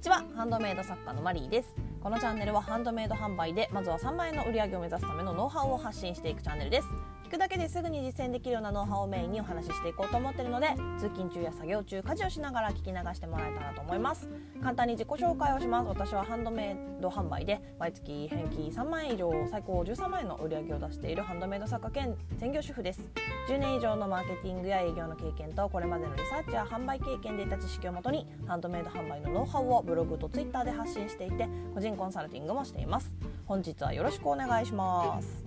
[0.00, 0.24] ちは。
[0.34, 1.74] ハンドメイド作家のマリーです。
[2.02, 6.88] このチャンネルはハンドメイド販売でまずは3万円の売り上げを目指すためのノウハウを発信していくチャンネルです。
[7.30, 14.28] 聞くだけですぐに実践できるようなノウハウをメインにお話ししていこうと思っているので通勤中や作業中家事をしながら聞き流してもらえたらと思います。
[14.60, 15.86] 簡単に自己紹介をします。
[15.86, 23.08] 私はハンドメイド販売で毎月返金3万円以上最高13万円の売り上げを出しているハンドメイド作家兼専業主婦です。
[23.48, 33.14] 10年以上のマーケティングや営業の経験とこれまでのリサーチや販売経験で得た知識をもとにハンドメイド販売のノウハウをブログとツイッターで発信していて個人コンサルティングもしています。
[33.46, 35.44] 本日はよろしくお願いします。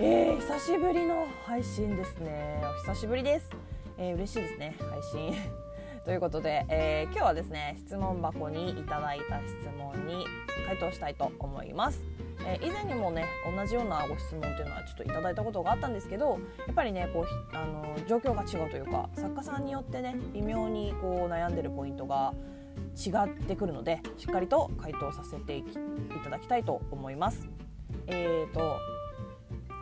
[0.00, 2.62] えー、久しぶりの配信ですね。
[2.62, 3.50] お久しぶりです、
[3.96, 5.34] えー、嬉しいですね配信。
[6.06, 10.24] ということで、えー、今日はですね質問箱にいただいた質問に
[10.68, 12.00] 回答したいと思います。
[12.46, 16.38] え以前にもね同じようなご質問っていうのはちょっといただいたことがあったんですけど
[16.68, 22.32] やっぱりねこうあの状況が違うというか作家さんによってね微妙にこう悩んでるポイントが
[22.94, 25.64] 違ってくるのでしっかりと回答させてい
[26.22, 27.48] ただきたいと思います。
[28.06, 28.78] えーと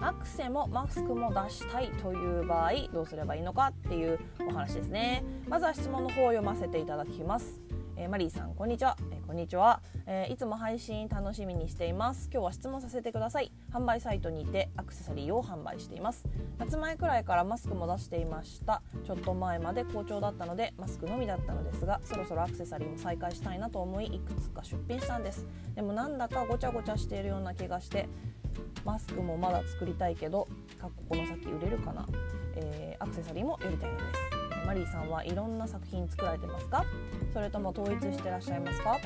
[0.07, 5.25] アクセもマスクも出したいという場合どうすればいいのかっていうお話ですね。
[5.48, 7.61] まずは質問の方を読ませていただきます。
[7.97, 12.29] えー、マリーさんこんにちは、えー、こんにちは、えー、いつも配信楽しみにしています。
[12.33, 13.51] 今日は質問させてください。
[13.73, 16.25] 販売サイトにてアクセサリーを販売しています。
[16.59, 18.83] 夏前くらいからマスクも出していました。
[19.05, 25.45] ちょっと前まで好調だったのでマスクのみだったのですがそろそろアクセサリーも再開したいなと思いいくつか出品したんです。
[25.75, 28.09] でもなんだかごちゃごちゃしているような気がして
[28.85, 30.47] マスクもまだ作りたいけど
[30.81, 32.07] かっここの先売れるかな、
[32.57, 34.21] えー、アクセサリーもやりたいのです。
[34.67, 36.85] マリーさんはいろんな作品作られてますか？
[37.33, 38.97] それとも統一してらっしゃいますか？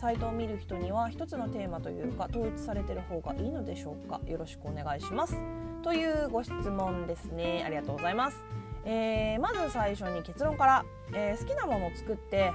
[0.00, 4.20] サイトを見る人には一つのテーマというか統一されてる方がいいのでしょうか？
[4.26, 5.36] よろしくお願いします。
[5.82, 7.62] というご質問ですね。
[7.66, 8.42] ありがとうございます、
[8.86, 12.52] えー、まず最初に結論から、えー、好きなものを作って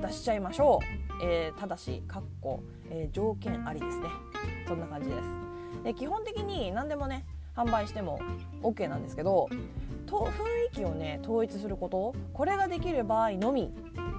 [0.00, 0.78] 出しちゃいましょ
[1.20, 4.06] う、えー、ただしかっこ、え条件ありですね。
[4.68, 5.22] そんな感じです。
[5.88, 7.24] で基本的に何でもね
[7.56, 8.20] 販売しても
[8.62, 9.48] OK なんですけど
[10.04, 10.32] と雰
[10.74, 13.72] 囲気をね統一することこれができる場合のみ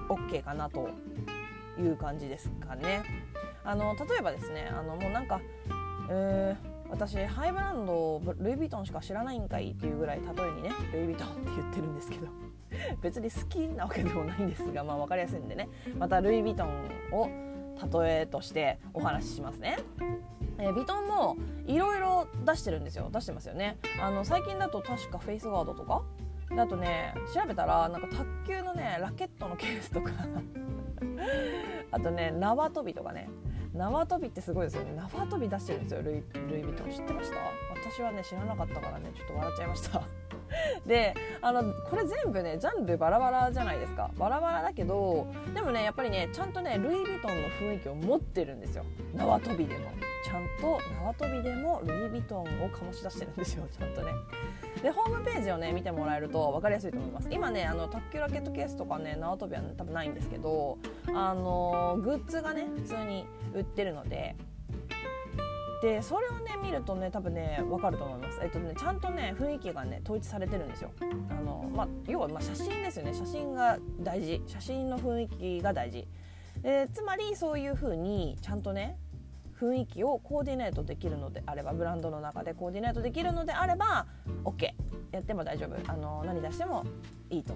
[0.08, 0.88] OK かなと
[1.78, 3.04] いう感じですかね。
[3.62, 5.40] あの例えばですねあのもうなんか、
[6.10, 12.26] えー、私ハイブランドルイ・ヴィトンしか知らないんかいっていうぐらい例えにねルイ・ヴィトンって言ってるんですけど
[13.00, 15.68] 別に好きなわけでもないんですが、まあ、分かりやすいんでね
[16.00, 17.49] またルイ・ヴィトンを
[18.00, 19.78] 例えとしてお話ししますね。
[20.58, 21.36] えー、ビトンも
[21.66, 23.08] いろいろ出してるんですよ。
[23.12, 23.78] 出してますよね。
[24.00, 26.02] あの最近だと確かフェイスガードとか？
[26.58, 30.10] あとね調べたらなんか卓球のねラケットのケースとか。
[31.92, 33.28] あとね縄跳びとかね。
[33.72, 34.92] 縄跳びってすごいですよね。
[34.96, 36.90] 縄跳び出してるんですよルイ・ルイ・ヴィトン。
[36.90, 37.36] 知ってました？
[37.90, 40.02] 私はね知らなかったからねちょっと笑っちゃいました。
[40.86, 44.10] であのこれ全部ねジャンルバラバラじゃないですか。
[44.16, 48.84] バラバラだけどでもねやっぱりねちゃんとねルイ・ヴィトンの雰囲気を持ってるんですよ。
[49.14, 49.90] 縄跳びでも。
[50.22, 53.66] ちゃんと縄跳びでもルイ・ヴィトンを醸し出してるんですよ。
[53.72, 54.12] ちゃんとね。
[54.82, 57.28] でホームページをね見てもらえると分かりやすいと思います。
[57.30, 60.78] 今ねあの卓球ラケットケースとかね縄跳びは、ね、多分ないんですけど
[61.14, 64.36] あのグッズがね普通に売ってるので
[65.82, 70.90] でそれをね見るとね多分ね分かると思います、えっとね、ちゃんとね雰囲気がね統一されてるんですよ。
[71.30, 73.14] あの、まあ、要はま写真ですよね。
[73.14, 74.42] 写真が大事。
[74.46, 76.06] 写真の雰囲気が大事。
[76.62, 78.98] でつまりそういう風にちゃんとね
[79.58, 84.06] 雰囲気をコーディネートできるのであればブランドの中でコーディネートできるのであれば
[84.44, 84.70] OK
[85.12, 85.90] やっても大丈夫。
[85.90, 86.84] あの何出しても
[87.30, 87.54] いいと。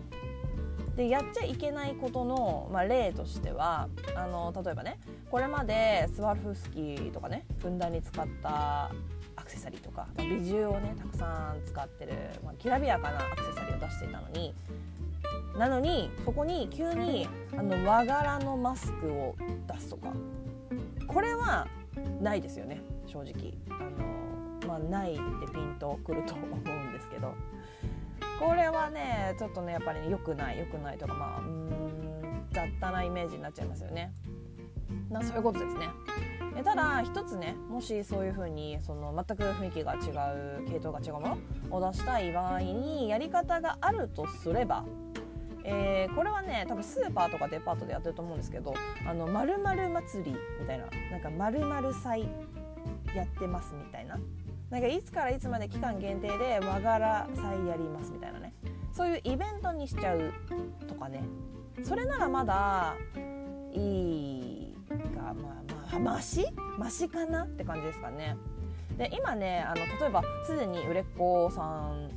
[0.97, 4.99] でやっちゃいけないことの、まあ、例としてはあの例えばね
[5.31, 8.93] これまでスワルフスキーとかねふんだんに使った
[9.37, 12.13] アクセサリーとか、美獣をねたくさん使ってる、
[12.45, 14.55] まあ、きらびやかなアクセサリーを出していたのに
[15.59, 20.13] なのにそこに急にあの和柄のマスクを出すとか
[21.07, 21.67] これは
[22.21, 23.55] ないですよね正直。
[23.71, 27.35] あの、まあ、ないってピンとくると思うんですけど。
[28.39, 32.05] これはねちょっとねやっぱり良、くない良くないとかまあうん
[32.53, 34.13] 雑多なイメージになっちゃいますよね。
[35.11, 35.89] なそういうことですね。
[36.57, 41.39] えただ一つねもしそういう風にその全く雰囲気が違う系統が違うもの
[41.71, 44.85] を出したい場合にやり方があるとすれば、
[45.65, 48.75] えー、これはね多分スーパーとかデパートでやってると思うんですけど
[49.07, 52.29] 「あの〇〇祭り」みたいななんか〇〇祭
[53.17, 54.19] やってますみたいな
[54.71, 58.55] なんかいつからいつまで期間限定で和柄祭やりますみたいなね。
[58.93, 60.33] そういうイベントにしちゃう
[60.87, 61.25] とかね。
[61.83, 62.95] それならまだ
[63.73, 64.75] いい
[65.17, 65.23] か。
[65.23, 66.47] まあまあマシ
[66.79, 68.37] マシかなって感じですかね。
[68.99, 71.63] で今ねあの例えばすでに売れっ子さ
[71.93, 72.11] ん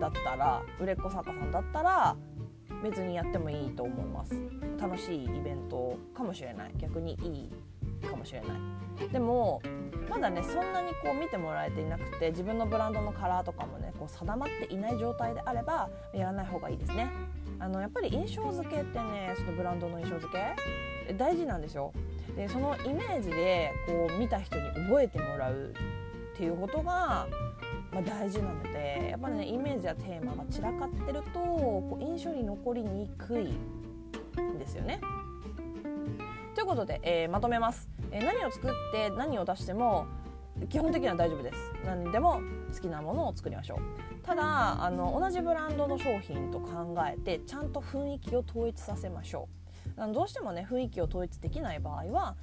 [0.00, 2.16] だったら売れっ子作家さんだったら
[2.82, 4.34] 別にやってもいいと思います。
[4.80, 6.72] 楽しいイベントかもしれない。
[6.78, 7.52] 逆にいい
[8.08, 9.08] かもしれない。
[9.10, 9.60] でも
[10.08, 17.08] まだねそんなにこう見てもらえていなくて自分のブランドのカラーとかもねこう定まっていない状態であればやらない方がいいですね。
[17.58, 21.92] あのやっぱり印象付けってねそのブランドの印象付け大事なんですよ。
[22.36, 25.72] でそのイメージでこう見た人に覚えてもらう
[26.34, 27.26] っていうことが、
[27.92, 33.44] まあ、大事なのでやっぱりねイメージやテーマが散らかってるとこう印象に残りにくい
[34.40, 35.00] んですよね。
[36.62, 40.06] ということで、えー、まとめます、えー、何を作って何を出しても
[40.68, 41.58] 基本的には大丈夫です。
[41.84, 42.40] 何でも
[42.72, 44.24] 好きなものを作りましょう。
[44.24, 49.48] ただあの同じブランドの商品と考えてちゃんと雰囲気を統一させましょ
[49.98, 50.12] う。
[50.12, 52.36] どうしてもね雰囲気を統一できない場合は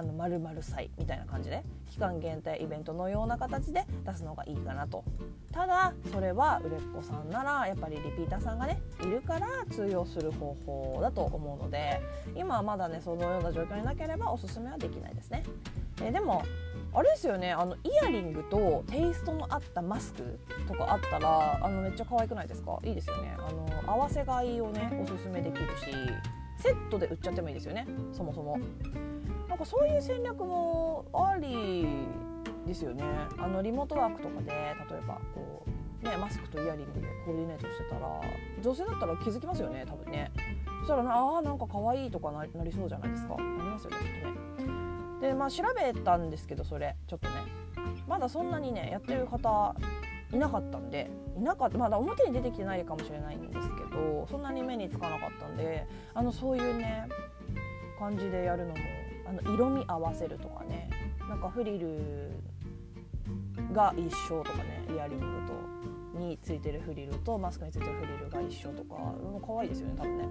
[0.00, 5.04] あの〇〇祭みたいな感じで期間限定イベントのような形で出すのがいいかなと。
[5.52, 12.00] ただそれは売れっ子さんならやっぱりリピーターさんがねいるから通用する方法だと思うので
[12.36, 15.42] 今はまだねそのような状況になければおすすめはできないですね、
[16.02, 16.44] え、でも
[16.94, 20.38] あれですよねあのイヤリングとテイストの合ったマスク
[20.68, 22.78] とかあったらあのめっちゃ可愛くないですか？
[22.84, 23.36] いいですよね。
[23.36, 25.86] あの合わせ買いをねおすすめできるし
[26.58, 28.60] セットで売っちゃってもいいですよねそもそも。
[29.50, 31.84] なんかそういう戦略もあり
[32.66, 33.02] ですよね。
[33.36, 35.66] あのリモートワークとかで例えばこ
[36.02, 38.20] うねマスクとイヤリングでコーディネートしてたら
[38.62, 40.30] 女性だったら気づきますよね多分ね。
[40.80, 43.34] そしたらああなんか可愛いとかなりそうじゃないですか。
[43.36, 45.20] なりますよねきっとね。
[45.20, 47.34] でまあ調べたんですけどそれちょっとね。
[48.06, 49.74] まだそんなにねやってる方
[50.32, 57.08] いなかったんでいなかったまだ表に出てきてないかもしれないんですけどそんなに目につかなかったんであのそういうね
[57.98, 58.74] 感じでやるのも
[59.30, 60.90] あの色味合わせるとかね
[61.28, 62.32] なんかフリル
[63.72, 68.96] が一緒とかねイヤリングとについてるフリルとマスクについてるフリルが一緒とか
[69.46, 70.28] 可愛いですよね多分ね。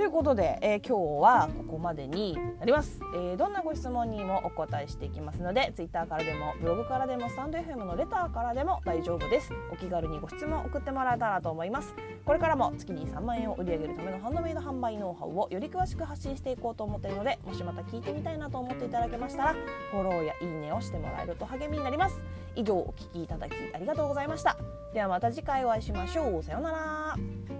[0.00, 9.52] ということで、えー、今日はここまでになります、えー、どんなご質問にもお答えしていきますので Twitter からでもブログからでもスタンド FM のレターからでも大丈夫です。
[9.70, 11.94] お気軽にご質問送ってもらえたらと思います。
[12.24, 19.56] これからも月に3万円を売り上げるためのハンドメイド販売ノウハウをより詳しく発信していこうと思っているのでもしまた聞いてみたいなと思っていただけましたら
[19.90, 22.22] フォローやいいねをしてもらえると励みになります。
[22.56, 24.56] 以上お聴きいただきありがとうございました。
[24.94, 26.42] ではまた次回お会いしましょう。
[26.42, 27.59] さようなら。